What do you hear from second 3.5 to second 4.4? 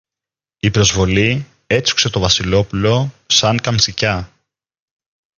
καμτσικιά.